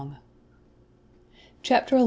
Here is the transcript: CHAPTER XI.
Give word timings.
CHAPTER 1.61 1.97
XI. 1.97 1.99